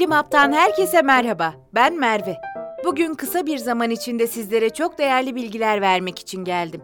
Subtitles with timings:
[0.00, 1.54] Bilim Hap'tan herkese merhaba.
[1.74, 2.36] Ben Merve.
[2.84, 6.82] Bugün kısa bir zaman içinde sizlere çok değerli bilgiler vermek için geldim.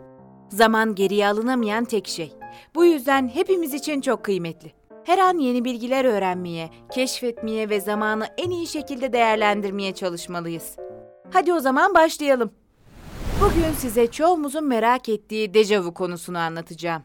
[0.48, 2.32] Zaman geriye alınamayan tek şey.
[2.74, 4.72] Bu yüzden hepimiz için çok kıymetli.
[5.04, 10.76] Her an yeni bilgiler öğrenmeye, keşfetmeye ve zamanı en iyi şekilde değerlendirmeye çalışmalıyız.
[11.32, 12.50] Hadi o zaman başlayalım.
[13.40, 17.02] Bugün size çoğumuzun merak ettiği dejavu konusunu anlatacağım.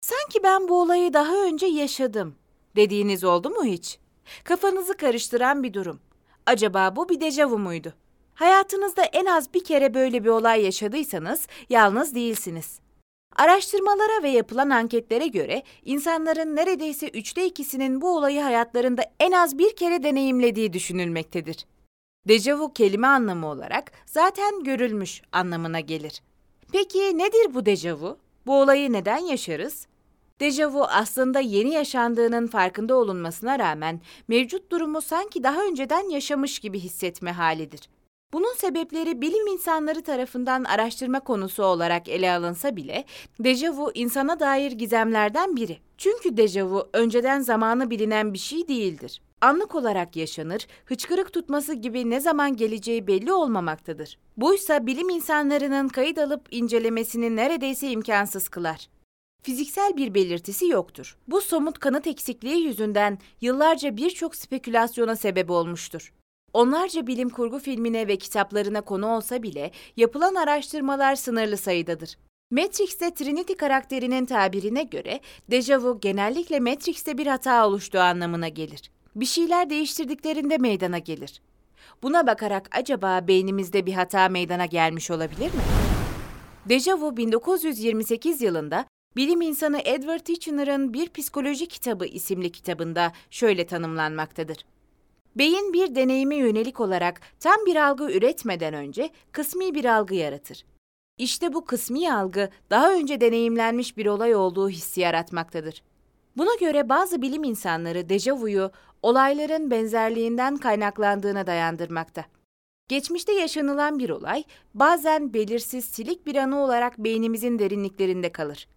[0.00, 2.34] Sanki ben bu olayı daha önce yaşadım
[2.76, 3.98] dediğiniz oldu mu hiç?
[4.44, 6.00] Kafanızı karıştıran bir durum.
[6.46, 7.94] Acaba bu bir dejavu muydu?
[8.34, 12.80] Hayatınızda en az bir kere böyle bir olay yaşadıysanız yalnız değilsiniz.
[13.36, 19.76] Araştırmalara ve yapılan anketlere göre insanların neredeyse üçte ikisinin bu olayı hayatlarında en az bir
[19.76, 21.66] kere deneyimlediği düşünülmektedir.
[22.28, 26.22] Dejavu kelime anlamı olarak zaten görülmüş anlamına gelir.
[26.72, 28.18] Peki nedir bu dejavu?
[28.46, 29.86] Bu olayı neden yaşarız?
[30.40, 37.32] Dejavu aslında yeni yaşandığının farkında olunmasına rağmen mevcut durumu sanki daha önceden yaşamış gibi hissetme
[37.32, 37.88] halidir.
[38.32, 43.04] Bunun sebepleri bilim insanları tarafından araştırma konusu olarak ele alınsa bile
[43.40, 45.78] dejavu insana dair gizemlerden biri.
[45.98, 49.20] Çünkü dejavu önceden zamanı bilinen bir şey değildir.
[49.40, 54.18] Anlık olarak yaşanır, hıçkırık tutması gibi ne zaman geleceği belli olmamaktadır.
[54.36, 58.88] Buysa bilim insanlarının kayıt alıp incelemesini neredeyse imkansız kılar
[59.42, 61.16] fiziksel bir belirtisi yoktur.
[61.28, 66.12] Bu somut kanıt eksikliği yüzünden yıllarca birçok spekülasyona sebep olmuştur.
[66.52, 72.18] Onlarca bilim kurgu filmine ve kitaplarına konu olsa bile yapılan araştırmalar sınırlı sayıdadır.
[72.50, 75.20] Matrix'te Trinity karakterinin tabirine göre
[75.50, 78.90] dejavu genellikle Matrix'te bir hata oluştuğu anlamına gelir.
[79.16, 81.42] Bir şeyler değiştirdiklerinde meydana gelir.
[82.02, 85.60] Buna bakarak acaba beynimizde bir hata meydana gelmiş olabilir mi?
[86.68, 88.84] Dejavu 1928 yılında
[89.16, 94.64] Bilim insanı Edward Titchener'ın Bir Psikoloji Kitabı isimli kitabında şöyle tanımlanmaktadır.
[95.36, 100.64] Beyin bir deneyime yönelik olarak tam bir algı üretmeden önce kısmi bir algı yaratır.
[101.18, 105.82] İşte bu kısmi algı daha önce deneyimlenmiş bir olay olduğu hissi yaratmaktadır.
[106.36, 108.70] Buna göre bazı bilim insanları dejavuyu
[109.02, 112.24] olayların benzerliğinden kaynaklandığına dayandırmakta.
[112.88, 114.44] Geçmişte yaşanılan bir olay
[114.74, 118.68] bazen belirsiz silik bir anı olarak beynimizin derinliklerinde kalır.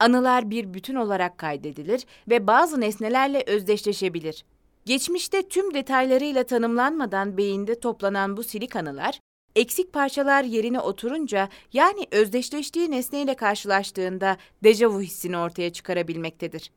[0.00, 4.44] Anılar bir bütün olarak kaydedilir ve bazı nesnelerle özdeşleşebilir.
[4.84, 9.20] Geçmişte tüm detaylarıyla tanımlanmadan beyinde toplanan bu silik anılar,
[9.56, 16.70] eksik parçalar yerine oturunca yani özdeşleştiği nesneyle karşılaştığında dejavu hissini ortaya çıkarabilmektedir.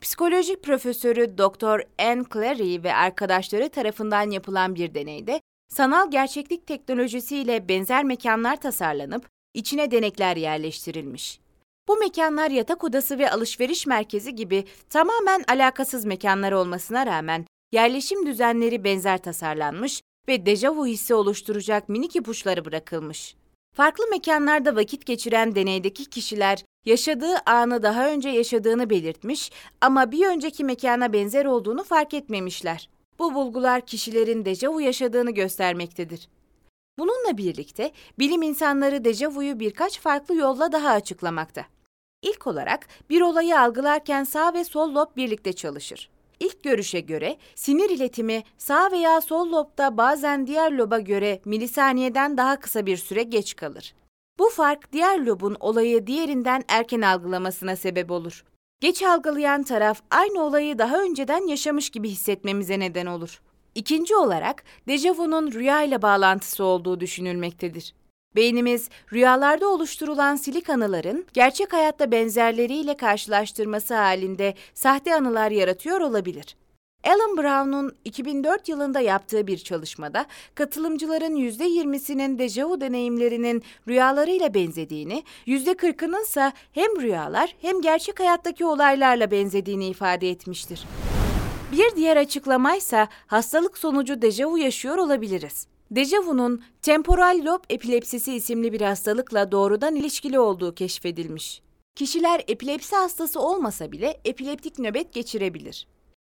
[0.00, 2.02] Psikoloji profesörü Dr.
[2.02, 9.90] Anne Clary ve arkadaşları tarafından yapılan bir deneyde sanal gerçeklik teknolojisiyle benzer mekanlar tasarlanıp içine
[9.90, 11.40] denekler yerleştirilmiş.
[11.88, 18.84] Bu mekanlar yatak odası ve alışveriş merkezi gibi tamamen alakasız mekanlar olmasına rağmen yerleşim düzenleri
[18.84, 23.36] benzer tasarlanmış ve dejavu hissi oluşturacak minik ipuçları bırakılmış.
[23.76, 29.50] Farklı mekanlarda vakit geçiren deneydeki kişiler yaşadığı anı daha önce yaşadığını belirtmiş
[29.80, 32.88] ama bir önceki mekana benzer olduğunu fark etmemişler.
[33.18, 36.28] Bu bulgular kişilerin dejavu yaşadığını göstermektedir.
[36.98, 41.64] Bununla birlikte bilim insanları dejavuyu birkaç farklı yolla daha açıklamakta.
[42.22, 46.10] İlk olarak bir olayı algılarken sağ ve sol lob birlikte çalışır.
[46.40, 52.60] İlk görüşe göre sinir iletimi sağ veya sol lobda bazen diğer loba göre milisaniyeden daha
[52.60, 53.94] kısa bir süre geç kalır.
[54.38, 58.44] Bu fark diğer lobun olayı diğerinden erken algılamasına sebep olur.
[58.80, 63.40] Geç algılayan taraf aynı olayı daha önceden yaşamış gibi hissetmemize neden olur.
[63.74, 67.94] İkinci olarak dejavunun rüya ile bağlantısı olduğu düşünülmektedir.
[68.36, 76.56] Beynimiz rüyalarda oluşturulan silik anıların gerçek hayatta benzerleriyle karşılaştırması halinde sahte anılar yaratıyor olabilir.
[77.04, 86.52] Alan Brown'un 2004 yılında yaptığı bir çalışmada katılımcıların %20'sinin dejavu deneyimlerinin rüyalarıyla benzediğini, %40'ının ise
[86.72, 90.84] hem rüyalar hem gerçek hayattaki olaylarla benzediğini ifade etmiştir.
[91.72, 95.66] Bir diğer açıklamaysa hastalık sonucu dejavu yaşıyor olabiliriz.
[95.90, 101.62] Dejavu'nun temporal lob epilepsisi isimli bir hastalıkla doğrudan ilişkili olduğu keşfedilmiş.
[101.94, 105.86] Kişiler epilepsi hastası olmasa bile epileptik nöbet geçirebilir.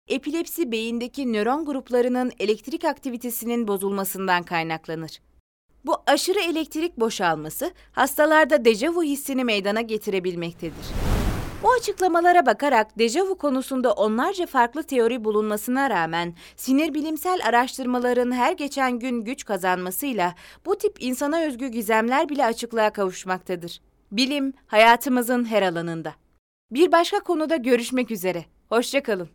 [0.07, 5.19] Epilepsi beyindeki nöron gruplarının elektrik aktivitesinin bozulmasından kaynaklanır.
[5.85, 11.12] Bu aşırı elektrik boşalması hastalarda dejavu hissini meydana getirebilmektedir.
[11.63, 18.99] Bu açıklamalara bakarak dejavu konusunda onlarca farklı teori bulunmasına rağmen sinir bilimsel araştırmaların her geçen
[18.99, 23.81] gün güç kazanmasıyla bu tip insana özgü gizemler bile açıklığa kavuşmaktadır.
[24.11, 26.13] Bilim hayatımızın her alanında.
[26.71, 28.45] Bir başka konuda görüşmek üzere.
[28.69, 29.29] Hoşçakalın.